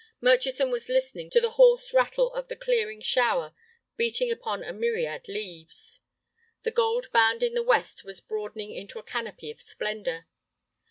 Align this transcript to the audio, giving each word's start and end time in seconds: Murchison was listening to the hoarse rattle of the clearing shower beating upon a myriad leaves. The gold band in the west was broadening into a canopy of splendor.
Murchison 0.19 0.71
was 0.71 0.89
listening 0.89 1.29
to 1.29 1.39
the 1.39 1.51
hoarse 1.51 1.93
rattle 1.93 2.33
of 2.33 2.47
the 2.47 2.55
clearing 2.55 3.01
shower 3.01 3.53
beating 3.97 4.31
upon 4.31 4.63
a 4.63 4.73
myriad 4.73 5.27
leaves. 5.27 5.99
The 6.63 6.71
gold 6.71 7.11
band 7.11 7.43
in 7.43 7.53
the 7.53 7.61
west 7.61 8.03
was 8.03 8.19
broadening 8.19 8.71
into 8.71 8.97
a 8.97 9.03
canopy 9.03 9.51
of 9.51 9.61
splendor. 9.61 10.25